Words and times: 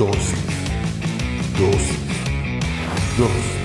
Dosis. 0.00 0.32
Dosis. 1.58 1.98
Dosis. 3.18 3.59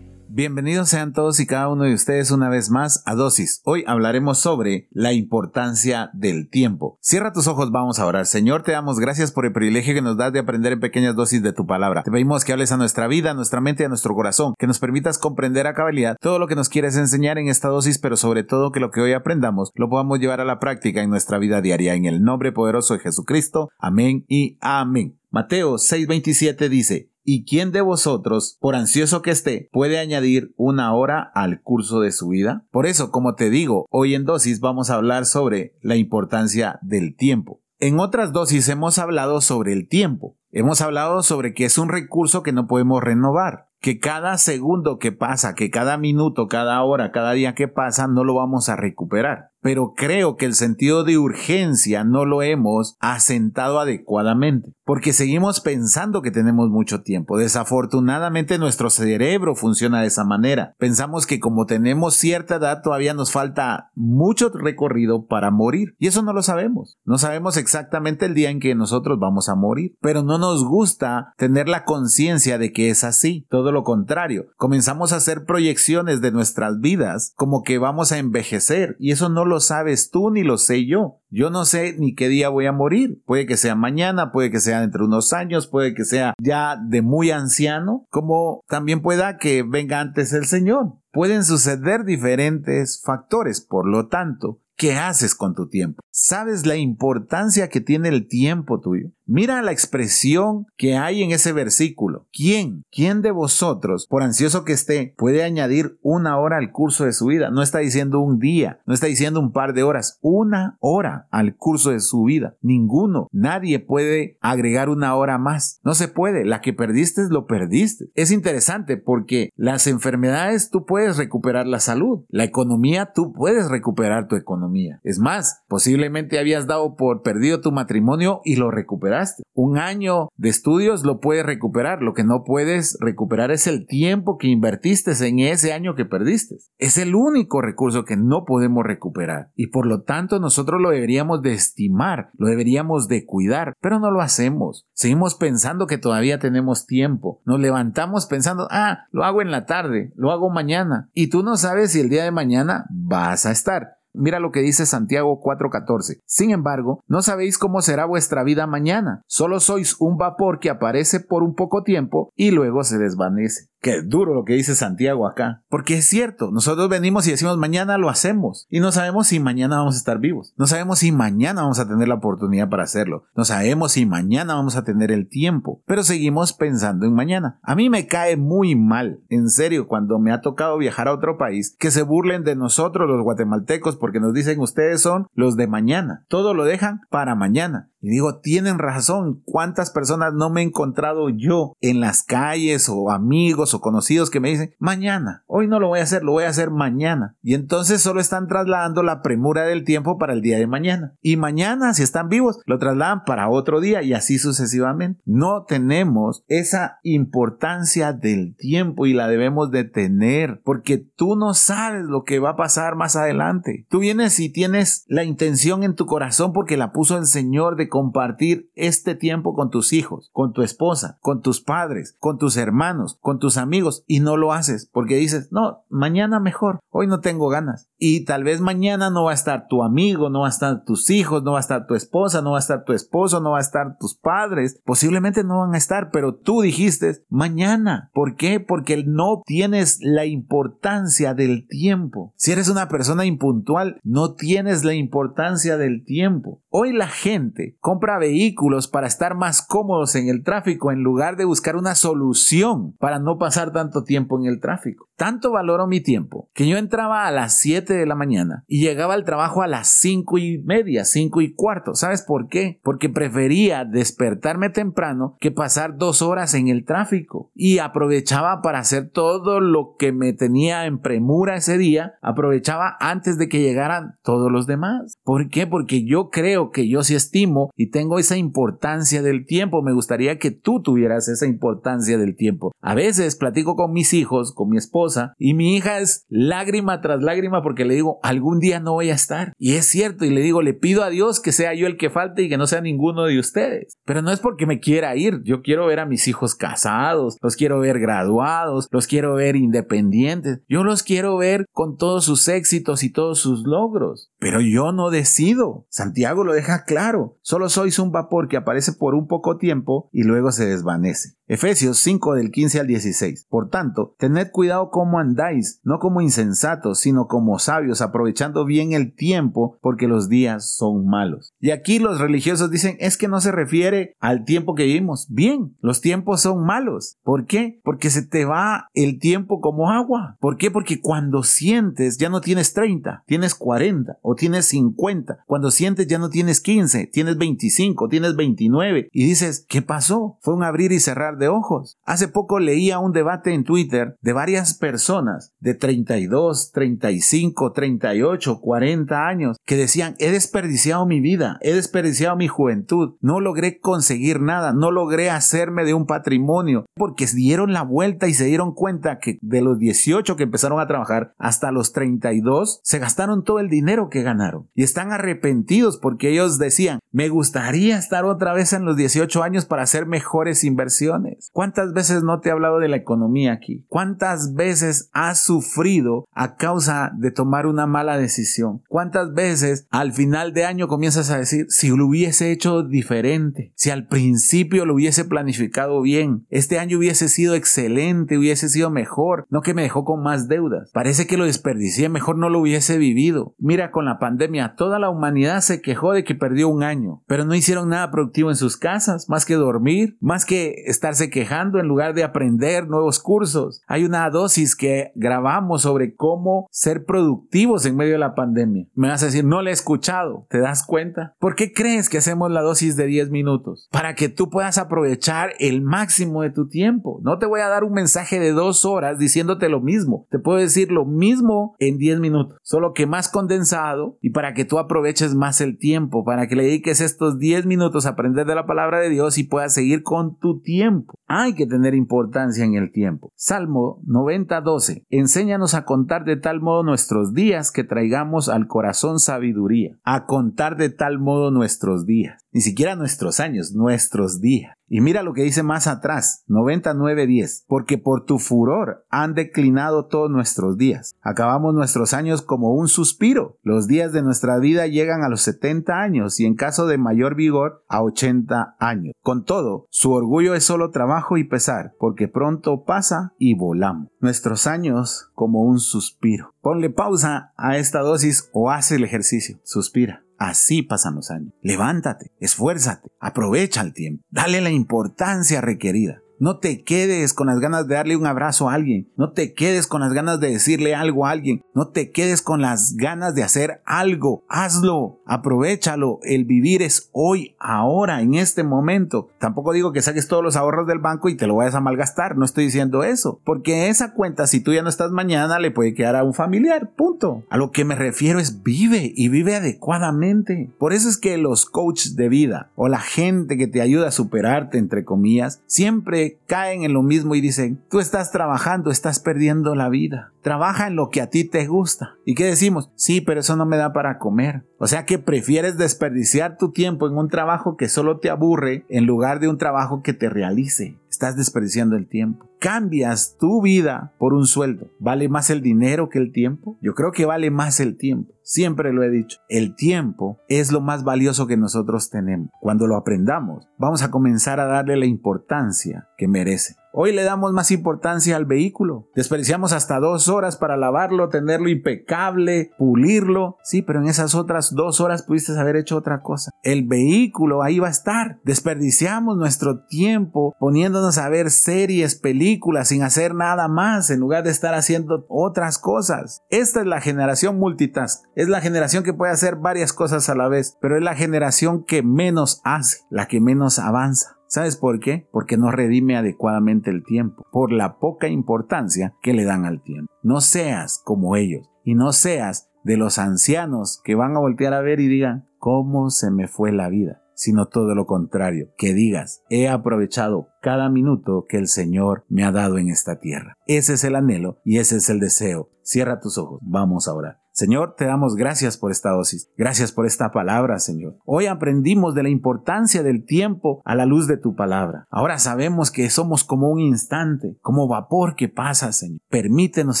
Bienvenidos 0.40 0.88
sean 0.88 1.12
todos 1.12 1.38
y 1.38 1.46
cada 1.46 1.68
uno 1.68 1.84
de 1.84 1.92
ustedes 1.92 2.30
una 2.30 2.48
vez 2.48 2.70
más 2.70 3.02
a 3.04 3.14
Dosis. 3.14 3.60
Hoy 3.66 3.84
hablaremos 3.86 4.38
sobre 4.38 4.88
la 4.90 5.12
importancia 5.12 6.08
del 6.14 6.48
tiempo. 6.48 6.96
Cierra 7.02 7.34
tus 7.34 7.46
ojos, 7.46 7.70
vamos 7.70 7.98
a 7.98 8.06
orar. 8.06 8.24
Señor, 8.24 8.62
te 8.62 8.72
damos 8.72 8.98
gracias 8.98 9.32
por 9.32 9.44
el 9.44 9.52
privilegio 9.52 9.92
que 9.92 10.00
nos 10.00 10.16
das 10.16 10.32
de 10.32 10.38
aprender 10.38 10.72
en 10.72 10.80
pequeñas 10.80 11.14
dosis 11.14 11.42
de 11.42 11.52
tu 11.52 11.66
palabra. 11.66 12.04
Te 12.04 12.10
pedimos 12.10 12.46
que 12.46 12.54
hables 12.54 12.72
a 12.72 12.78
nuestra 12.78 13.06
vida, 13.06 13.32
a 13.32 13.34
nuestra 13.34 13.60
mente 13.60 13.82
y 13.82 13.86
a 13.86 13.90
nuestro 13.90 14.14
corazón, 14.14 14.54
que 14.58 14.66
nos 14.66 14.78
permitas 14.78 15.18
comprender 15.18 15.66
a 15.66 15.74
cabalidad 15.74 16.16
todo 16.18 16.38
lo 16.38 16.46
que 16.46 16.56
nos 16.56 16.70
quieres 16.70 16.96
enseñar 16.96 17.36
en 17.36 17.48
esta 17.48 17.68
dosis, 17.68 17.98
pero 17.98 18.16
sobre 18.16 18.42
todo 18.42 18.72
que 18.72 18.80
lo 18.80 18.90
que 18.90 19.02
hoy 19.02 19.12
aprendamos 19.12 19.72
lo 19.74 19.90
podamos 19.90 20.20
llevar 20.20 20.40
a 20.40 20.46
la 20.46 20.58
práctica 20.58 21.02
en 21.02 21.10
nuestra 21.10 21.36
vida 21.36 21.60
diaria. 21.60 21.92
En 21.92 22.06
el 22.06 22.22
nombre 22.22 22.50
poderoso 22.50 22.94
de 22.94 23.00
Jesucristo. 23.00 23.68
Amén 23.78 24.24
y 24.26 24.56
amén. 24.62 25.19
Mateo 25.32 25.78
6:27 25.78 26.68
dice, 26.68 27.12
¿Y 27.22 27.44
quién 27.44 27.70
de 27.70 27.82
vosotros, 27.82 28.58
por 28.60 28.74
ansioso 28.74 29.22
que 29.22 29.30
esté, 29.30 29.68
puede 29.70 30.00
añadir 30.00 30.52
una 30.56 30.92
hora 30.92 31.30
al 31.34 31.62
curso 31.62 32.00
de 32.00 32.10
su 32.10 32.28
vida? 32.28 32.66
Por 32.72 32.86
eso, 32.86 33.12
como 33.12 33.36
te 33.36 33.48
digo, 33.48 33.86
hoy 33.90 34.16
en 34.16 34.24
dosis 34.24 34.58
vamos 34.58 34.90
a 34.90 34.94
hablar 34.94 35.26
sobre 35.26 35.76
la 35.82 35.94
importancia 35.94 36.80
del 36.82 37.14
tiempo. 37.14 37.62
En 37.78 38.00
otras 38.00 38.32
dosis 38.32 38.68
hemos 38.68 38.98
hablado 38.98 39.40
sobre 39.40 39.72
el 39.72 39.86
tiempo. 39.86 40.36
Hemos 40.50 40.80
hablado 40.80 41.22
sobre 41.22 41.54
que 41.54 41.66
es 41.66 41.78
un 41.78 41.90
recurso 41.90 42.42
que 42.42 42.52
no 42.52 42.66
podemos 42.66 43.00
renovar, 43.00 43.68
que 43.80 44.00
cada 44.00 44.36
segundo 44.36 44.98
que 44.98 45.12
pasa, 45.12 45.54
que 45.54 45.70
cada 45.70 45.96
minuto, 45.96 46.48
cada 46.48 46.82
hora, 46.82 47.12
cada 47.12 47.32
día 47.32 47.54
que 47.54 47.68
pasa, 47.68 48.08
no 48.08 48.24
lo 48.24 48.34
vamos 48.34 48.68
a 48.68 48.74
recuperar 48.74 49.49
pero 49.60 49.92
creo 49.96 50.36
que 50.36 50.46
el 50.46 50.54
sentido 50.54 51.04
de 51.04 51.18
urgencia 51.18 52.04
no 52.04 52.24
lo 52.24 52.42
hemos 52.42 52.96
asentado 53.00 53.80
adecuadamente, 53.80 54.74
porque 54.84 55.12
seguimos 55.12 55.60
pensando 55.60 56.22
que 56.22 56.30
tenemos 56.30 56.70
mucho 56.70 57.02
tiempo. 57.02 57.38
Desafortunadamente 57.38 58.58
nuestro 58.58 58.90
cerebro 58.90 59.54
funciona 59.54 60.00
de 60.00 60.08
esa 60.08 60.24
manera. 60.24 60.74
Pensamos 60.78 61.26
que 61.26 61.40
como 61.40 61.66
tenemos 61.66 62.14
cierta 62.14 62.56
edad 62.56 62.82
todavía 62.82 63.14
nos 63.14 63.32
falta 63.32 63.90
mucho 63.94 64.50
recorrido 64.50 65.26
para 65.26 65.50
morir, 65.50 65.94
y 65.98 66.06
eso 66.06 66.22
no 66.22 66.32
lo 66.32 66.42
sabemos. 66.42 66.98
No 67.04 67.18
sabemos 67.18 67.56
exactamente 67.56 68.26
el 68.26 68.34
día 68.34 68.50
en 68.50 68.60
que 68.60 68.74
nosotros 68.74 69.18
vamos 69.18 69.48
a 69.48 69.54
morir, 69.54 69.96
pero 70.00 70.22
no 70.22 70.38
nos 70.38 70.64
gusta 70.64 71.34
tener 71.36 71.68
la 71.68 71.84
conciencia 71.84 72.58
de 72.58 72.72
que 72.72 72.90
es 72.90 73.04
así. 73.04 73.46
Todo 73.50 73.72
lo 73.72 73.84
contrario, 73.84 74.46
comenzamos 74.56 75.12
a 75.12 75.16
hacer 75.16 75.44
proyecciones 75.44 76.20
de 76.20 76.32
nuestras 76.32 76.80
vidas 76.80 77.32
como 77.36 77.62
que 77.62 77.78
vamos 77.78 78.12
a 78.12 78.18
envejecer, 78.18 78.96
y 78.98 79.12
eso 79.12 79.28
no 79.28 79.44
sabes 79.58 80.10
tú 80.10 80.30
ni 80.30 80.44
lo 80.44 80.58
sé 80.58 80.86
yo. 80.86 81.20
Yo 81.30 81.50
no 81.50 81.64
sé 81.64 81.96
ni 81.98 82.14
qué 82.14 82.28
día 82.28 82.48
voy 82.48 82.66
a 82.66 82.72
morir. 82.72 83.20
Puede 83.26 83.46
que 83.46 83.56
sea 83.56 83.74
mañana, 83.74 84.30
puede 84.30 84.52
que 84.52 84.60
sea 84.60 84.80
dentro 84.80 85.04
de 85.04 85.08
unos 85.08 85.32
años, 85.32 85.66
puede 85.66 85.94
que 85.94 86.04
sea 86.04 86.34
ya 86.40 86.76
de 86.76 87.02
muy 87.02 87.32
anciano, 87.32 88.06
como 88.10 88.62
también 88.68 89.02
pueda 89.02 89.38
que 89.38 89.64
venga 89.64 89.98
antes 89.98 90.32
el 90.32 90.44
Señor. 90.44 90.92
Pueden 91.12 91.42
suceder 91.42 92.04
diferentes 92.04 93.02
factores, 93.04 93.60
por 93.60 93.88
lo 93.88 94.06
tanto, 94.06 94.60
¿qué 94.76 94.94
haces 94.94 95.34
con 95.34 95.54
tu 95.54 95.68
tiempo? 95.68 96.00
¿Sabes 96.10 96.66
la 96.66 96.76
importancia 96.76 97.68
que 97.68 97.80
tiene 97.80 98.08
el 98.10 98.28
tiempo 98.28 98.80
tuyo? 98.80 99.10
Mira 99.32 99.62
la 99.62 99.70
expresión 99.70 100.66
que 100.76 100.96
hay 100.96 101.22
en 101.22 101.30
ese 101.30 101.52
versículo. 101.52 102.26
¿Quién? 102.32 102.82
¿Quién 102.90 103.22
de 103.22 103.30
vosotros, 103.30 104.08
por 104.10 104.24
ansioso 104.24 104.64
que 104.64 104.72
esté, 104.72 105.14
puede 105.16 105.44
añadir 105.44 106.00
una 106.02 106.36
hora 106.36 106.56
al 106.56 106.72
curso 106.72 107.04
de 107.04 107.12
su 107.12 107.26
vida? 107.26 107.48
No 107.52 107.62
está 107.62 107.78
diciendo 107.78 108.18
un 108.18 108.40
día, 108.40 108.80
no 108.86 108.92
está 108.92 109.06
diciendo 109.06 109.38
un 109.38 109.52
par 109.52 109.72
de 109.72 109.84
horas, 109.84 110.18
una 110.20 110.78
hora 110.80 111.28
al 111.30 111.54
curso 111.54 111.92
de 111.92 112.00
su 112.00 112.24
vida. 112.24 112.56
Ninguno, 112.60 113.28
nadie 113.30 113.78
puede 113.78 114.36
agregar 114.40 114.88
una 114.88 115.14
hora 115.14 115.38
más. 115.38 115.78
No 115.84 115.94
se 115.94 116.08
puede. 116.08 116.44
La 116.44 116.60
que 116.60 116.72
perdiste 116.72 117.22
lo 117.30 117.46
perdiste. 117.46 118.10
Es 118.16 118.32
interesante 118.32 118.96
porque 118.96 119.50
las 119.54 119.86
enfermedades 119.86 120.70
tú 120.70 120.84
puedes 120.84 121.18
recuperar 121.18 121.68
la 121.68 121.78
salud. 121.78 122.24
La 122.30 122.42
economía 122.42 123.12
tú 123.14 123.32
puedes 123.32 123.68
recuperar 123.70 124.26
tu 124.26 124.34
economía. 124.34 124.98
Es 125.04 125.20
más, 125.20 125.62
posiblemente 125.68 126.40
habías 126.40 126.66
dado 126.66 126.96
por 126.96 127.22
perdido 127.22 127.60
tu 127.60 127.70
matrimonio 127.70 128.40
y 128.44 128.56
lo 128.56 128.72
recuperaste 128.72 129.19
un 129.54 129.78
año 129.78 130.28
de 130.36 130.48
estudios 130.48 131.04
lo 131.04 131.20
puedes 131.20 131.44
recuperar. 131.44 132.02
Lo 132.02 132.14
que 132.14 132.24
no 132.24 132.44
puedes 132.44 132.96
recuperar 133.00 133.50
es 133.50 133.66
el 133.66 133.86
tiempo 133.86 134.38
que 134.38 134.48
invertiste 134.48 135.10
en 135.26 135.40
ese 135.40 135.72
año 135.72 135.94
que 135.94 136.04
perdiste. 136.04 136.56
Es 136.78 136.98
el 136.98 137.14
único 137.14 137.60
recurso 137.60 138.04
que 138.04 138.16
no 138.16 138.44
podemos 138.44 138.84
recuperar. 138.84 139.50
Y 139.54 139.68
por 139.68 139.86
lo 139.86 140.02
tanto 140.02 140.38
nosotros 140.38 140.80
lo 140.80 140.90
deberíamos 140.90 141.42
de 141.42 141.52
estimar, 141.52 142.30
lo 142.38 142.48
deberíamos 142.48 143.08
de 143.08 143.26
cuidar, 143.26 143.74
pero 143.80 143.98
no 143.98 144.10
lo 144.10 144.20
hacemos. 144.20 144.86
Seguimos 144.92 145.34
pensando 145.34 145.86
que 145.86 145.98
todavía 145.98 146.38
tenemos 146.38 146.86
tiempo. 146.86 147.42
Nos 147.44 147.60
levantamos 147.60 148.26
pensando, 148.26 148.68
ah, 148.70 149.06
lo 149.10 149.24
hago 149.24 149.42
en 149.42 149.50
la 149.50 149.66
tarde, 149.66 150.12
lo 150.16 150.30
hago 150.30 150.50
mañana. 150.50 151.10
Y 151.12 151.28
tú 151.28 151.42
no 151.42 151.56
sabes 151.56 151.92
si 151.92 152.00
el 152.00 152.08
día 152.08 152.24
de 152.24 152.30
mañana 152.30 152.86
vas 152.90 153.46
a 153.46 153.50
estar. 153.50 153.99
Mira 154.12 154.40
lo 154.40 154.50
que 154.50 154.60
dice 154.60 154.86
Santiago 154.86 155.40
4:14. 155.40 156.20
Sin 156.26 156.50
embargo, 156.50 157.00
no 157.06 157.22
sabéis 157.22 157.58
cómo 157.58 157.80
será 157.80 158.06
vuestra 158.06 158.42
vida 158.44 158.66
mañana. 158.66 159.22
Solo 159.26 159.60
sois 159.60 159.96
un 160.00 160.16
vapor 160.16 160.58
que 160.58 160.70
aparece 160.70 161.20
por 161.20 161.42
un 161.42 161.54
poco 161.54 161.82
tiempo 161.82 162.30
y 162.34 162.50
luego 162.50 162.82
se 162.84 162.98
desvanece. 162.98 163.69
Qué 163.80 164.02
duro 164.02 164.34
lo 164.34 164.44
que 164.44 164.54
dice 164.54 164.74
Santiago 164.74 165.26
acá. 165.26 165.62
Porque 165.68 165.98
es 165.98 166.06
cierto, 166.06 166.50
nosotros 166.50 166.88
venimos 166.88 167.26
y 167.26 167.30
decimos 167.30 167.56
mañana 167.56 167.96
lo 167.96 168.10
hacemos. 168.10 168.66
Y 168.68 168.80
no 168.80 168.92
sabemos 168.92 169.28
si 169.28 169.40
mañana 169.40 169.78
vamos 169.78 169.94
a 169.94 169.98
estar 169.98 170.18
vivos. 170.18 170.52
No 170.58 170.66
sabemos 170.66 170.98
si 170.98 171.12
mañana 171.12 171.62
vamos 171.62 171.78
a 171.78 171.88
tener 171.88 172.08
la 172.08 172.16
oportunidad 172.16 172.68
para 172.68 172.82
hacerlo. 172.82 173.24
No 173.34 173.44
sabemos 173.44 173.92
si 173.92 174.04
mañana 174.04 174.54
vamos 174.54 174.76
a 174.76 174.84
tener 174.84 175.10
el 175.10 175.28
tiempo. 175.28 175.82
Pero 175.86 176.02
seguimos 176.02 176.52
pensando 176.52 177.06
en 177.06 177.14
mañana. 177.14 177.58
A 177.62 177.74
mí 177.74 177.88
me 177.88 178.06
cae 178.06 178.36
muy 178.36 178.74
mal, 178.74 179.20
en 179.28 179.48
serio, 179.48 179.88
cuando 179.88 180.18
me 180.18 180.32
ha 180.32 180.40
tocado 180.40 180.76
viajar 180.76 181.08
a 181.08 181.14
otro 181.14 181.38
país, 181.38 181.76
que 181.78 181.90
se 181.90 182.02
burlen 182.02 182.44
de 182.44 182.56
nosotros 182.56 183.08
los 183.08 183.22
guatemaltecos 183.22 183.96
porque 183.96 184.20
nos 184.20 184.34
dicen 184.34 184.60
ustedes 184.60 185.00
son 185.00 185.26
los 185.34 185.56
de 185.56 185.66
mañana. 185.66 186.24
Todo 186.28 186.54
lo 186.54 186.64
dejan 186.64 187.00
para 187.10 187.34
mañana. 187.34 187.89
Y 188.00 188.10
digo, 188.10 188.38
tienen 188.40 188.78
razón. 188.78 189.42
¿Cuántas 189.44 189.90
personas 189.90 190.32
no 190.34 190.50
me 190.50 190.62
he 190.62 190.64
encontrado 190.64 191.28
yo 191.28 191.76
en 191.80 192.00
las 192.00 192.22
calles 192.22 192.88
o 192.88 193.10
amigos 193.10 193.74
o 193.74 193.80
conocidos 193.80 194.30
que 194.30 194.40
me 194.40 194.50
dicen, 194.50 194.74
mañana, 194.78 195.44
hoy 195.46 195.68
no 195.68 195.80
lo 195.80 195.88
voy 195.88 196.00
a 196.00 196.04
hacer, 196.04 196.22
lo 196.22 196.32
voy 196.32 196.44
a 196.44 196.48
hacer 196.48 196.70
mañana? 196.70 197.36
Y 197.42 197.54
entonces 197.54 198.00
solo 198.00 198.20
están 198.20 198.48
trasladando 198.48 199.02
la 199.02 199.22
premura 199.22 199.64
del 199.64 199.84
tiempo 199.84 200.18
para 200.18 200.32
el 200.32 200.42
día 200.42 200.58
de 200.58 200.66
mañana. 200.66 201.14
Y 201.20 201.36
mañana, 201.36 201.94
si 201.94 202.02
están 202.02 202.28
vivos, 202.28 202.60
lo 202.66 202.78
trasladan 202.78 203.24
para 203.24 203.48
otro 203.48 203.80
día 203.80 204.02
y 204.02 204.14
así 204.14 204.38
sucesivamente. 204.38 205.20
No 205.24 205.64
tenemos 205.64 206.44
esa 206.48 206.98
importancia 207.02 208.12
del 208.12 208.56
tiempo 208.56 209.06
y 209.06 209.12
la 209.12 209.28
debemos 209.28 209.70
de 209.70 209.84
tener 209.84 210.60
porque 210.64 210.98
tú 210.98 211.36
no 211.36 211.54
sabes 211.54 212.04
lo 212.04 212.24
que 212.24 212.38
va 212.38 212.50
a 212.50 212.56
pasar 212.56 212.96
más 212.96 213.16
adelante. 213.16 213.86
Tú 213.88 214.00
vienes 214.00 214.40
y 214.40 214.50
tienes 214.50 215.04
la 215.08 215.24
intención 215.24 215.82
en 215.82 215.94
tu 215.94 216.06
corazón 216.06 216.52
porque 216.52 216.76
la 216.76 216.92
puso 216.92 217.18
el 217.18 217.26
Señor 217.26 217.76
de 217.76 217.89
compartir 217.90 218.70
este 218.74 219.14
tiempo 219.14 219.54
con 219.54 219.68
tus 219.68 219.92
hijos, 219.92 220.30
con 220.32 220.54
tu 220.54 220.62
esposa, 220.62 221.18
con 221.20 221.42
tus 221.42 221.60
padres, 221.60 222.16
con 222.18 222.38
tus 222.38 222.56
hermanos, 222.56 223.18
con 223.20 223.38
tus 223.38 223.58
amigos 223.58 224.04
y 224.06 224.20
no 224.20 224.38
lo 224.38 224.54
haces 224.54 224.88
porque 224.92 225.16
dices, 225.16 225.48
no, 225.50 225.84
mañana 225.88 226.40
mejor, 226.40 226.80
hoy 226.88 227.06
no 227.06 227.20
tengo 227.20 227.48
ganas. 227.48 227.88
Y 227.98 228.24
tal 228.24 228.44
vez 228.44 228.60
mañana 228.60 229.10
no 229.10 229.24
va 229.24 229.32
a 229.32 229.34
estar 229.34 229.66
tu 229.68 229.82
amigo, 229.82 230.30
no 230.30 230.40
va 230.40 230.46
a 230.46 230.50
estar 230.50 230.84
tus 230.84 231.10
hijos, 231.10 231.42
no 231.42 231.52
va 231.52 231.58
a 231.58 231.60
estar 231.60 231.86
tu 231.86 231.94
esposa, 231.94 232.40
no 232.40 232.52
va 232.52 232.58
a 232.58 232.60
estar 232.60 232.84
tu 232.84 232.92
esposo, 232.92 233.40
no 233.40 233.50
va 233.50 233.58
a 233.58 233.62
estar 233.62 233.98
tus 233.98 234.16
padres, 234.16 234.80
posiblemente 234.84 235.44
no 235.44 235.58
van 235.58 235.74
a 235.74 235.78
estar, 235.78 236.10
pero 236.10 236.34
tú 236.34 236.62
dijiste 236.62 237.24
mañana. 237.28 238.10
¿Por 238.14 238.36
qué? 238.36 238.60
Porque 238.60 239.04
no 239.04 239.42
tienes 239.44 239.98
la 240.00 240.24
importancia 240.24 241.34
del 241.34 241.66
tiempo. 241.66 242.32
Si 242.36 242.52
eres 242.52 242.68
una 242.68 242.88
persona 242.88 243.24
impuntual, 243.24 244.00
no 244.02 244.34
tienes 244.34 244.84
la 244.84 244.94
importancia 244.94 245.76
del 245.76 246.04
tiempo. 246.04 246.62
Hoy 246.68 246.92
la 246.92 247.08
gente 247.08 247.76
compra 247.80 248.18
vehículos 248.18 248.88
para 248.88 249.06
estar 249.06 249.34
más 249.34 249.62
cómodos 249.66 250.14
en 250.14 250.28
el 250.28 250.44
tráfico 250.44 250.92
en 250.92 251.02
lugar 251.02 251.36
de 251.36 251.44
buscar 251.44 251.76
una 251.76 251.94
solución 251.94 252.94
para 252.98 253.18
no 253.18 253.38
pasar 253.38 253.72
tanto 253.72 254.04
tiempo 254.04 254.38
en 254.38 254.46
el 254.46 254.60
tráfico. 254.60 255.08
Tanto 255.16 255.50
valoro 255.50 255.86
mi 255.86 256.00
tiempo 256.00 256.48
que 256.54 256.68
yo 256.68 256.76
entraba 256.76 257.26
a 257.26 257.30
las 257.30 257.58
7 257.58 257.94
de 257.94 258.06
la 258.06 258.14
mañana 258.14 258.64
y 258.66 258.80
llegaba 258.80 259.14
al 259.14 259.24
trabajo 259.24 259.62
a 259.62 259.66
las 259.66 259.88
5 259.98 260.38
y 260.38 260.58
media, 260.62 261.04
5 261.04 261.40
y 261.40 261.54
cuarto. 261.54 261.94
¿Sabes 261.94 262.22
por 262.22 262.48
qué? 262.48 262.80
Porque 262.82 263.08
prefería 263.08 263.84
despertarme 263.84 264.70
temprano 264.70 265.36
que 265.40 265.50
pasar 265.50 265.96
dos 265.96 266.22
horas 266.22 266.54
en 266.54 266.68
el 266.68 266.84
tráfico 266.84 267.50
y 267.54 267.78
aprovechaba 267.78 268.62
para 268.62 268.78
hacer 268.78 269.10
todo 269.10 269.60
lo 269.60 269.94
que 269.98 270.12
me 270.12 270.32
tenía 270.32 270.86
en 270.86 271.00
premura 271.00 271.56
ese 271.56 271.78
día, 271.78 272.14
aprovechaba 272.22 272.96
antes 273.00 273.38
de 273.38 273.48
que 273.48 273.60
llegaran 273.60 274.16
todos 274.22 274.50
los 274.50 274.66
demás. 274.66 275.14
¿Por 275.22 275.48
qué? 275.48 275.66
Porque 275.66 276.04
yo 276.04 276.30
creo 276.30 276.70
que 276.70 276.88
yo 276.88 277.02
sí 277.02 277.14
estimo 277.14 277.69
y 277.76 277.90
tengo 277.90 278.18
esa 278.18 278.36
importancia 278.36 279.22
del 279.22 279.46
tiempo. 279.46 279.82
Me 279.82 279.92
gustaría 279.92 280.38
que 280.38 280.50
tú 280.50 280.82
tuvieras 280.82 281.28
esa 281.28 281.46
importancia 281.46 282.18
del 282.18 282.36
tiempo. 282.36 282.72
A 282.80 282.94
veces 282.94 283.36
platico 283.36 283.76
con 283.76 283.92
mis 283.92 284.14
hijos, 284.14 284.52
con 284.52 284.68
mi 284.68 284.76
esposa, 284.76 285.34
y 285.38 285.54
mi 285.54 285.76
hija 285.76 285.98
es 285.98 286.26
lágrima 286.28 287.00
tras 287.00 287.22
lágrima 287.22 287.62
porque 287.62 287.84
le 287.84 287.94
digo, 287.94 288.18
algún 288.22 288.60
día 288.60 288.80
no 288.80 288.92
voy 288.92 289.10
a 289.10 289.14
estar. 289.14 289.52
Y 289.58 289.74
es 289.74 289.86
cierto, 289.86 290.24
y 290.24 290.30
le 290.30 290.40
digo, 290.40 290.62
le 290.62 290.74
pido 290.74 291.02
a 291.02 291.10
Dios 291.10 291.40
que 291.40 291.52
sea 291.52 291.74
yo 291.74 291.86
el 291.86 291.96
que 291.96 292.10
falte 292.10 292.42
y 292.42 292.48
que 292.48 292.58
no 292.58 292.66
sea 292.66 292.80
ninguno 292.80 293.24
de 293.24 293.38
ustedes. 293.38 293.94
Pero 294.04 294.22
no 294.22 294.30
es 294.30 294.40
porque 294.40 294.66
me 294.66 294.80
quiera 294.80 295.16
ir, 295.16 295.42
yo 295.44 295.62
quiero 295.62 295.86
ver 295.86 296.00
a 296.00 296.06
mis 296.06 296.28
hijos 296.28 296.54
casados, 296.54 297.36
los 297.40 297.56
quiero 297.56 297.80
ver 297.80 297.98
graduados, 297.98 298.88
los 298.90 299.06
quiero 299.06 299.34
ver 299.34 299.56
independientes, 299.56 300.60
yo 300.68 300.84
los 300.84 301.02
quiero 301.02 301.36
ver 301.36 301.66
con 301.72 301.96
todos 301.96 302.24
sus 302.24 302.48
éxitos 302.48 303.02
y 303.02 303.10
todos 303.10 303.38
sus 303.38 303.62
logros. 303.64 304.30
Pero 304.38 304.60
yo 304.60 304.92
no 304.92 305.10
decido. 305.10 305.86
Santiago 305.90 306.44
lo 306.44 306.52
deja 306.52 306.84
claro. 306.84 307.38
Sois 307.68 307.98
un 307.98 308.12
vapor 308.12 308.48
que 308.48 308.56
aparece 308.56 308.92
por 308.92 309.14
un 309.14 309.26
poco 309.26 309.58
tiempo 309.58 310.08
y 310.12 310.22
luego 310.22 310.52
se 310.52 310.66
desvanece. 310.66 311.36
Efesios 311.50 311.98
5 311.98 312.34
del 312.34 312.52
15 312.52 312.78
al 312.78 312.86
16. 312.86 313.46
Por 313.50 313.70
tanto, 313.70 314.14
tened 314.18 314.52
cuidado 314.52 314.90
cómo 314.90 315.18
andáis, 315.18 315.80
no 315.82 315.98
como 315.98 316.20
insensatos, 316.20 317.00
sino 317.00 317.26
como 317.26 317.58
sabios, 317.58 318.02
aprovechando 318.02 318.64
bien 318.64 318.92
el 318.92 319.16
tiempo, 319.16 319.76
porque 319.82 320.06
los 320.06 320.28
días 320.28 320.70
son 320.70 321.06
malos. 321.06 321.52
Y 321.58 321.72
aquí 321.72 321.98
los 321.98 322.20
religiosos 322.20 322.70
dicen, 322.70 322.96
es 323.00 323.16
que 323.16 323.26
no 323.26 323.40
se 323.40 323.50
refiere 323.50 324.14
al 324.20 324.44
tiempo 324.44 324.76
que 324.76 324.84
vivimos. 324.84 325.26
Bien, 325.28 325.76
los 325.80 326.00
tiempos 326.00 326.42
son 326.42 326.64
malos. 326.64 327.18
¿Por 327.24 327.46
qué? 327.46 327.80
Porque 327.82 328.10
se 328.10 328.22
te 328.22 328.44
va 328.44 328.88
el 328.94 329.18
tiempo 329.18 329.60
como 329.60 329.90
agua. 329.90 330.36
¿Por 330.38 330.56
qué? 330.56 330.70
Porque 330.70 331.00
cuando 331.00 331.42
sientes 331.42 332.16
ya 332.16 332.28
no 332.28 332.40
tienes 332.40 332.74
30, 332.74 333.24
tienes 333.26 333.56
40 333.56 334.18
o 334.22 334.36
tienes 334.36 334.66
50. 334.66 335.40
Cuando 335.46 335.72
sientes 335.72 336.06
ya 336.06 336.18
no 336.20 336.30
tienes 336.30 336.60
15, 336.60 337.08
tienes 337.08 337.36
25, 337.50 338.08
tienes 338.08 338.36
29 338.36 339.08
y 339.12 339.24
dices, 339.24 339.66
¿qué 339.68 339.82
pasó? 339.82 340.38
Fue 340.40 340.54
un 340.54 340.62
abrir 340.62 340.92
y 340.92 341.00
cerrar 341.00 341.36
de 341.36 341.48
ojos. 341.48 341.98
Hace 342.04 342.28
poco 342.28 342.60
leía 342.60 342.98
un 342.98 343.12
debate 343.12 343.52
en 343.52 343.64
Twitter 343.64 344.16
de 344.20 344.32
varias 344.32 344.74
personas 344.74 345.52
de 345.60 345.74
32, 345.74 346.70
35, 346.72 347.72
38, 347.72 348.60
40 348.60 349.26
años 349.26 349.56
que 349.64 349.76
decían, 349.76 350.14
he 350.18 350.30
desperdiciado 350.30 351.06
mi 351.06 351.20
vida, 351.20 351.58
he 351.60 351.74
desperdiciado 351.74 352.36
mi 352.36 352.48
juventud, 352.48 353.16
no 353.20 353.40
logré 353.40 353.80
conseguir 353.80 354.40
nada, 354.40 354.72
no 354.72 354.90
logré 354.90 355.30
hacerme 355.30 355.84
de 355.84 355.94
un 355.94 356.06
patrimonio 356.06 356.86
porque 356.94 357.26
dieron 357.34 357.72
la 357.72 357.82
vuelta 357.82 358.28
y 358.28 358.34
se 358.34 358.44
dieron 358.44 358.74
cuenta 358.74 359.18
que 359.18 359.38
de 359.42 359.60
los 359.60 359.78
18 359.78 360.36
que 360.36 360.44
empezaron 360.44 360.80
a 360.80 360.86
trabajar 360.86 361.34
hasta 361.38 361.72
los 361.72 361.92
32 361.92 362.80
se 362.82 362.98
gastaron 362.98 363.44
todo 363.44 363.58
el 363.58 363.68
dinero 363.68 364.08
que 364.08 364.22
ganaron 364.22 364.68
y 364.74 364.82
están 364.82 365.12
arrepentidos 365.12 365.98
porque 365.98 366.30
ellos 366.30 366.58
decían, 366.58 367.00
me 367.12 367.28
gustaría 367.40 367.96
estar 367.96 368.26
otra 368.26 368.52
vez 368.52 368.74
en 368.74 368.84
los 368.84 368.98
18 368.98 369.42
años 369.42 369.64
para 369.64 369.82
hacer 369.82 370.04
mejores 370.04 370.62
inversiones. 370.62 371.48
¿Cuántas 371.54 371.94
veces 371.94 372.22
no 372.22 372.38
te 372.40 372.50
he 372.50 372.52
hablado 372.52 372.80
de 372.80 372.88
la 372.88 372.96
economía 372.96 373.54
aquí? 373.54 373.86
¿Cuántas 373.88 374.52
veces 374.52 375.08
has 375.14 375.42
sufrido 375.42 376.28
a 376.32 376.56
causa 376.56 377.12
de 377.16 377.30
tomar 377.30 377.64
una 377.64 377.86
mala 377.86 378.18
decisión? 378.18 378.82
¿Cuántas 378.88 379.32
veces 379.32 379.86
al 379.90 380.12
final 380.12 380.52
de 380.52 380.66
año 380.66 380.86
comienzas 380.86 381.30
a 381.30 381.38
decir, 381.38 381.64
si 381.70 381.88
lo 381.88 382.08
hubiese 382.08 382.52
hecho 382.52 382.82
diferente, 382.82 383.72
si 383.74 383.88
al 383.88 384.06
principio 384.06 384.84
lo 384.84 384.92
hubiese 384.92 385.24
planificado 385.24 386.02
bien, 386.02 386.44
este 386.50 386.78
año 386.78 386.98
hubiese 386.98 387.30
sido 387.30 387.54
excelente, 387.54 388.36
hubiese 388.36 388.68
sido 388.68 388.90
mejor, 388.90 389.46
no 389.48 389.62
que 389.62 389.72
me 389.72 389.80
dejó 389.80 390.04
con 390.04 390.22
más 390.22 390.46
deudas. 390.46 390.90
Parece 390.92 391.26
que 391.26 391.38
lo 391.38 391.46
desperdicié, 391.46 392.10
mejor 392.10 392.36
no 392.36 392.50
lo 392.50 392.60
hubiese 392.60 392.98
vivido. 392.98 393.54
Mira, 393.58 393.92
con 393.92 394.04
la 394.04 394.18
pandemia, 394.18 394.74
toda 394.76 394.98
la 394.98 395.08
humanidad 395.08 395.62
se 395.62 395.80
quejó 395.80 396.12
de 396.12 396.22
que 396.22 396.34
perdió 396.34 396.68
un 396.68 396.82
año, 396.82 397.22
pero 397.30 397.44
no 397.44 397.54
hicieron 397.54 397.90
nada 397.90 398.10
productivo 398.10 398.50
en 398.50 398.56
sus 398.56 398.76
casas, 398.76 399.28
más 399.28 399.44
que 399.44 399.54
dormir, 399.54 400.16
más 400.20 400.44
que 400.44 400.82
estarse 400.86 401.30
quejando 401.30 401.78
en 401.78 401.86
lugar 401.86 402.12
de 402.12 402.24
aprender 402.24 402.88
nuevos 402.88 403.20
cursos. 403.20 403.84
Hay 403.86 404.04
una 404.04 404.28
dosis 404.30 404.74
que 404.74 405.12
grabamos 405.14 405.82
sobre 405.82 406.16
cómo 406.16 406.66
ser 406.72 407.04
productivos 407.04 407.86
en 407.86 407.94
medio 407.94 408.14
de 408.14 408.18
la 408.18 408.34
pandemia. 408.34 408.88
Me 408.96 409.10
vas 409.10 409.22
a 409.22 409.26
decir, 409.26 409.44
no 409.44 409.62
la 409.62 409.70
he 409.70 409.72
escuchado, 409.72 410.48
¿te 410.50 410.58
das 410.58 410.84
cuenta? 410.84 411.36
¿Por 411.38 411.54
qué 411.54 411.72
crees 411.72 412.08
que 412.08 412.18
hacemos 412.18 412.50
la 412.50 412.62
dosis 412.62 412.96
de 412.96 413.06
10 413.06 413.30
minutos? 413.30 413.88
Para 413.92 414.16
que 414.16 414.28
tú 414.28 414.50
puedas 414.50 414.76
aprovechar 414.76 415.52
el 415.60 415.82
máximo 415.82 416.42
de 416.42 416.50
tu 416.50 416.66
tiempo. 416.66 417.20
No 417.22 417.38
te 417.38 417.46
voy 417.46 417.60
a 417.60 417.68
dar 417.68 417.84
un 417.84 417.92
mensaje 417.92 418.40
de 418.40 418.50
dos 418.50 418.84
horas 418.84 419.20
diciéndote 419.20 419.68
lo 419.68 419.80
mismo. 419.80 420.26
Te 420.32 420.40
puedo 420.40 420.58
decir 420.58 420.90
lo 420.90 421.04
mismo 421.04 421.76
en 421.78 421.96
10 421.96 422.18
minutos, 422.18 422.58
solo 422.64 422.92
que 422.92 423.06
más 423.06 423.28
condensado 423.28 424.18
y 424.20 424.30
para 424.30 424.52
que 424.52 424.64
tú 424.64 424.80
aproveches 424.80 425.36
más 425.36 425.60
el 425.60 425.78
tiempo, 425.78 426.24
para 426.24 426.48
que 426.48 426.56
le 426.56 426.64
dediques 426.64 427.00
estos 427.20 427.38
10 427.38 427.66
minutos 427.66 428.06
aprender 428.06 428.46
de 428.46 428.54
la 428.54 428.64
palabra 428.64 428.98
de 428.98 429.10
Dios 429.10 429.36
y 429.36 429.44
puedas 429.44 429.74
seguir 429.74 430.02
con 430.02 430.38
tu 430.38 430.62
tiempo. 430.62 431.12
Hay 431.26 431.54
que 431.54 431.66
tener 431.66 431.94
importancia 431.94 432.64
en 432.64 432.76
el 432.76 432.90
tiempo. 432.92 433.30
Salmo 433.36 434.00
90:12. 434.06 435.04
Enséñanos 435.10 435.74
a 435.74 435.84
contar 435.84 436.24
de 436.24 436.36
tal 436.36 436.62
modo 436.62 436.82
nuestros 436.82 437.34
días 437.34 437.72
que 437.72 437.84
traigamos 437.84 438.48
al 438.48 438.68
corazón 438.68 439.18
sabiduría. 439.18 439.98
A 440.02 440.24
contar 440.24 440.78
de 440.78 440.88
tal 440.88 441.18
modo 441.18 441.50
nuestros 441.50 442.06
días. 442.06 442.42
Ni 442.52 442.60
siquiera 442.60 442.96
nuestros 442.96 443.38
años, 443.38 443.72
nuestros 443.72 444.40
días. 444.40 444.74
Y 444.92 445.00
mira 445.00 445.22
lo 445.22 445.34
que 445.34 445.44
dice 445.44 445.62
más 445.62 445.86
atrás, 445.86 446.42
99.10, 446.48 447.64
porque 447.68 447.96
por 447.96 448.24
tu 448.24 448.40
furor 448.40 449.06
han 449.08 449.34
declinado 449.34 450.06
todos 450.06 450.28
nuestros 450.28 450.76
días. 450.76 451.14
Acabamos 451.22 451.74
nuestros 451.74 452.12
años 452.12 452.42
como 452.42 452.74
un 452.74 452.88
suspiro. 452.88 453.56
Los 453.62 453.86
días 453.86 454.12
de 454.12 454.22
nuestra 454.22 454.58
vida 454.58 454.88
llegan 454.88 455.22
a 455.22 455.28
los 455.28 455.42
70 455.42 455.92
años 455.92 456.40
y 456.40 456.44
en 456.44 456.56
caso 456.56 456.88
de 456.88 456.98
mayor 456.98 457.36
vigor 457.36 457.84
a 457.86 458.02
80 458.02 458.74
años. 458.80 459.14
Con 459.22 459.44
todo, 459.44 459.86
su 459.90 460.10
orgullo 460.10 460.56
es 460.56 460.64
solo 460.64 460.90
trabajo 460.90 461.36
y 461.36 461.44
pesar, 461.44 461.94
porque 462.00 462.26
pronto 462.26 462.82
pasa 462.82 463.32
y 463.38 463.54
volamos. 463.54 464.08
Nuestros 464.18 464.66
años 464.66 465.30
como 465.34 465.62
un 465.62 465.78
suspiro. 465.78 466.52
Ponle 466.60 466.90
pausa 466.90 467.52
a 467.56 467.78
esta 467.78 468.00
dosis 468.00 468.50
o 468.52 468.70
haz 468.70 468.90
el 468.90 469.04
ejercicio. 469.04 469.60
Suspira. 469.62 470.24
Así 470.40 470.80
pasan 470.80 471.16
los 471.16 471.30
años. 471.30 471.52
Levántate, 471.60 472.32
esfuérzate, 472.40 473.10
aprovecha 473.20 473.82
el 473.82 473.92
tiempo, 473.92 474.24
dale 474.30 474.62
la 474.62 474.70
importancia 474.70 475.60
requerida. 475.60 476.22
No 476.40 476.56
te 476.56 476.82
quedes 476.84 477.34
con 477.34 477.48
las 477.48 477.60
ganas 477.60 477.86
de 477.86 477.96
darle 477.96 478.16
un 478.16 478.24
abrazo 478.24 478.70
a 478.70 478.74
alguien. 478.74 479.10
No 479.18 479.32
te 479.32 479.52
quedes 479.52 479.86
con 479.86 480.00
las 480.00 480.14
ganas 480.14 480.40
de 480.40 480.48
decirle 480.48 480.94
algo 480.94 481.26
a 481.26 481.32
alguien. 481.32 481.62
No 481.74 481.88
te 481.88 482.12
quedes 482.12 482.40
con 482.40 482.62
las 482.62 482.96
ganas 482.96 483.34
de 483.34 483.42
hacer 483.42 483.82
algo. 483.84 484.42
Hazlo. 484.48 485.20
Aprovechalo. 485.26 486.18
El 486.22 486.46
vivir 486.46 486.80
es 486.80 487.10
hoy, 487.12 487.56
ahora, 487.58 488.22
en 488.22 488.32
este 488.32 488.64
momento. 488.64 489.28
Tampoco 489.38 489.74
digo 489.74 489.92
que 489.92 490.00
saques 490.00 490.28
todos 490.28 490.42
los 490.42 490.56
ahorros 490.56 490.86
del 490.86 490.98
banco 490.98 491.28
y 491.28 491.36
te 491.36 491.46
lo 491.46 491.56
vayas 491.56 491.74
a 491.74 491.80
malgastar. 491.80 492.38
No 492.38 492.46
estoy 492.46 492.64
diciendo 492.64 493.04
eso. 493.04 493.38
Porque 493.44 493.90
esa 493.90 494.14
cuenta, 494.14 494.46
si 494.46 494.60
tú 494.60 494.72
ya 494.72 494.80
no 494.80 494.88
estás 494.88 495.10
mañana, 495.10 495.58
le 495.58 495.70
puede 495.70 495.92
quedar 495.92 496.16
a 496.16 496.24
un 496.24 496.32
familiar. 496.32 496.92
Punto. 496.96 497.44
A 497.50 497.58
lo 497.58 497.70
que 497.70 497.84
me 497.84 497.96
refiero 497.96 498.38
es 498.38 498.62
vive 498.62 499.12
y 499.14 499.28
vive 499.28 499.56
adecuadamente. 499.56 500.70
Por 500.78 500.94
eso 500.94 501.10
es 501.10 501.18
que 501.18 501.36
los 501.36 501.66
coaches 501.66 502.16
de 502.16 502.30
vida 502.30 502.70
o 502.76 502.88
la 502.88 503.00
gente 503.00 503.58
que 503.58 503.66
te 503.66 503.82
ayuda 503.82 504.08
a 504.08 504.12
superarte, 504.12 504.78
entre 504.78 505.04
comillas, 505.04 505.60
siempre 505.66 506.29
caen 506.46 506.84
en 506.84 506.92
lo 506.92 507.02
mismo 507.02 507.34
y 507.34 507.40
dicen, 507.40 507.80
tú 507.90 508.00
estás 508.00 508.32
trabajando, 508.32 508.90
estás 508.90 509.20
perdiendo 509.20 509.74
la 509.74 509.88
vida. 509.88 510.32
Trabaja 510.42 510.86
en 510.86 510.96
lo 510.96 511.10
que 511.10 511.20
a 511.20 511.28
ti 511.28 511.44
te 511.44 511.66
gusta. 511.66 512.14
¿Y 512.24 512.34
qué 512.34 512.44
decimos? 512.44 512.90
Sí, 512.94 513.20
pero 513.20 513.40
eso 513.40 513.56
no 513.56 513.66
me 513.66 513.76
da 513.76 513.92
para 513.92 514.18
comer. 514.18 514.62
O 514.78 514.86
sea 514.86 515.04
que 515.04 515.18
prefieres 515.18 515.76
desperdiciar 515.76 516.56
tu 516.56 516.72
tiempo 516.72 517.06
en 517.06 517.16
un 517.16 517.28
trabajo 517.28 517.76
que 517.76 517.88
solo 517.88 518.18
te 518.18 518.30
aburre 518.30 518.84
en 518.88 519.06
lugar 519.06 519.40
de 519.40 519.48
un 519.48 519.58
trabajo 519.58 520.02
que 520.02 520.14
te 520.14 520.30
realice. 520.30 520.96
Estás 521.20 521.36
desperdiciando 521.36 521.96
el 521.96 522.08
tiempo. 522.08 522.48
Cambias 522.58 523.36
tu 523.38 523.60
vida 523.60 524.14
por 524.16 524.32
un 524.32 524.46
sueldo. 524.46 524.86
¿Vale 524.98 525.28
más 525.28 525.50
el 525.50 525.60
dinero 525.60 526.08
que 526.08 526.18
el 526.18 526.32
tiempo? 526.32 526.78
Yo 526.80 526.94
creo 526.94 527.12
que 527.12 527.26
vale 527.26 527.50
más 527.50 527.78
el 527.78 527.98
tiempo. 527.98 528.32
Siempre 528.42 528.94
lo 528.94 529.02
he 529.02 529.10
dicho. 529.10 529.36
El 529.50 529.76
tiempo 529.76 530.38
es 530.48 530.72
lo 530.72 530.80
más 530.80 531.04
valioso 531.04 531.46
que 531.46 531.58
nosotros 531.58 532.08
tenemos. 532.08 532.48
Cuando 532.58 532.86
lo 532.86 532.96
aprendamos, 532.96 533.68
vamos 533.76 534.02
a 534.02 534.10
comenzar 534.10 534.60
a 534.60 534.64
darle 534.64 534.96
la 534.96 535.04
importancia 535.04 536.08
que 536.16 536.26
merece. 536.26 536.76
Hoy 536.92 537.12
le 537.12 537.22
damos 537.22 537.52
más 537.52 537.70
importancia 537.70 538.34
al 538.34 538.46
vehículo. 538.46 539.08
Desperdiciamos 539.14 539.72
hasta 539.72 540.00
dos 540.00 540.28
horas 540.28 540.56
para 540.56 540.76
lavarlo, 540.76 541.28
tenerlo 541.28 541.68
impecable, 541.68 542.72
pulirlo. 542.78 543.58
Sí, 543.62 543.80
pero 543.80 544.00
en 544.00 544.08
esas 544.08 544.34
otras 544.34 544.74
dos 544.74 545.00
horas 545.00 545.22
pudiste 545.22 545.56
haber 545.56 545.76
hecho 545.76 545.96
otra 545.96 546.20
cosa. 546.20 546.50
El 546.64 546.88
vehículo 546.88 547.62
ahí 547.62 547.78
va 547.78 547.86
a 547.86 547.92
estar. 547.92 548.40
Desperdiciamos 548.42 549.36
nuestro 549.36 549.84
tiempo 549.86 550.56
poniéndonos 550.58 551.16
a 551.18 551.28
ver 551.28 551.50
series, 551.50 552.16
películas, 552.16 552.88
sin 552.88 553.04
hacer 553.04 553.36
nada 553.36 553.68
más, 553.68 554.10
en 554.10 554.18
lugar 554.18 554.42
de 554.42 554.50
estar 554.50 554.74
haciendo 554.74 555.26
otras 555.28 555.78
cosas. 555.78 556.42
Esta 556.50 556.80
es 556.80 556.86
la 556.86 557.00
generación 557.00 557.56
multitask. 557.56 558.24
Es 558.34 558.48
la 558.48 558.60
generación 558.60 559.04
que 559.04 559.14
puede 559.14 559.32
hacer 559.32 559.54
varias 559.54 559.92
cosas 559.92 560.28
a 560.28 560.34
la 560.34 560.48
vez, 560.48 560.76
pero 560.80 560.96
es 560.96 561.04
la 561.04 561.14
generación 561.14 561.84
que 561.84 562.02
menos 562.02 562.60
hace, 562.64 562.98
la 563.10 563.28
que 563.28 563.40
menos 563.40 563.78
avanza. 563.78 564.39
¿Sabes 564.52 564.76
por 564.76 564.98
qué? 564.98 565.28
Porque 565.30 565.56
no 565.56 565.70
redime 565.70 566.16
adecuadamente 566.16 566.90
el 566.90 567.04
tiempo, 567.04 567.46
por 567.52 567.70
la 567.70 568.00
poca 568.00 568.26
importancia 568.26 569.14
que 569.22 569.32
le 569.32 569.44
dan 569.44 569.64
al 569.64 569.80
tiempo. 569.80 570.12
No 570.24 570.40
seas 570.40 571.00
como 571.04 571.36
ellos 571.36 571.70
y 571.84 571.94
no 571.94 572.12
seas 572.12 572.68
de 572.82 572.96
los 572.96 573.20
ancianos 573.20 574.00
que 574.02 574.16
van 574.16 574.34
a 574.34 574.40
voltear 574.40 574.74
a 574.74 574.80
ver 574.80 574.98
y 574.98 575.06
digan, 575.06 575.48
¿cómo 575.60 576.10
se 576.10 576.32
me 576.32 576.48
fue 576.48 576.72
la 576.72 576.88
vida? 576.88 577.22
sino 577.40 577.68
todo 577.68 577.94
lo 577.94 578.04
contrario, 578.04 578.68
que 578.76 578.92
digas, 578.92 579.42
he 579.48 579.66
aprovechado 579.66 580.48
cada 580.60 580.90
minuto 580.90 581.46
que 581.48 581.56
el 581.56 581.68
Señor 581.68 582.26
me 582.28 582.44
ha 582.44 582.52
dado 582.52 582.76
en 582.76 582.90
esta 582.90 583.18
tierra. 583.18 583.56
Ese 583.66 583.94
es 583.94 584.04
el 584.04 584.14
anhelo 584.14 584.58
y 584.62 584.76
ese 584.76 584.96
es 584.96 585.08
el 585.08 585.20
deseo. 585.20 585.70
Cierra 585.82 586.20
tus 586.20 586.36
ojos, 586.36 586.60
vamos 586.62 587.08
a 587.08 587.14
orar. 587.14 587.40
Señor, 587.60 587.94
te 587.94 588.06
damos 588.06 588.36
gracias 588.36 588.78
por 588.78 588.90
esta 588.90 589.10
dosis. 589.10 589.50
Gracias 589.54 589.92
por 589.92 590.06
esta 590.06 590.32
palabra, 590.32 590.78
Señor. 590.78 591.18
Hoy 591.26 591.44
aprendimos 591.44 592.14
de 592.14 592.22
la 592.22 592.30
importancia 592.30 593.02
del 593.02 593.26
tiempo 593.26 593.82
a 593.84 593.94
la 593.94 594.06
luz 594.06 594.26
de 594.26 594.38
tu 594.38 594.54
palabra. 594.54 595.06
Ahora 595.10 595.38
sabemos 595.38 595.90
que 595.90 596.08
somos 596.08 596.42
como 596.42 596.70
un 596.70 596.80
instante, 596.80 597.58
como 597.60 597.86
vapor 597.86 598.34
que 598.34 598.48
pasa, 598.48 598.92
Señor. 598.92 599.20
Permítenos 599.28 600.00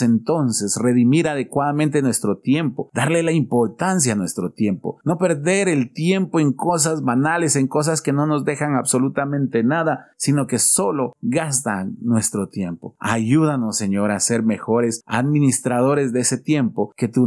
entonces 0.00 0.78
redimir 0.82 1.28
adecuadamente 1.28 2.00
nuestro 2.00 2.38
tiempo, 2.38 2.88
darle 2.94 3.22
la 3.22 3.32
importancia 3.32 4.14
a 4.14 4.16
nuestro 4.16 4.52
tiempo, 4.52 4.98
no 5.04 5.18
perder 5.18 5.68
el 5.68 5.92
tiempo 5.92 6.40
en 6.40 6.54
cosas 6.54 7.02
banales, 7.02 7.56
en 7.56 7.68
cosas 7.68 8.00
que 8.00 8.14
no 8.14 8.26
nos 8.26 8.46
dejan 8.46 8.74
absolutamente 8.74 9.62
nada, 9.64 10.06
sino 10.16 10.46
que 10.46 10.58
solo 10.58 11.12
gastan 11.20 11.98
nuestro 12.00 12.48
tiempo. 12.48 12.96
Ayúdanos, 12.98 13.76
Señor, 13.76 14.12
a 14.12 14.20
ser 14.20 14.42
mejores 14.42 15.02
administradores 15.04 16.14
de 16.14 16.20
ese 16.20 16.38
tiempo 16.38 16.94
que 16.96 17.08
tú 17.08 17.26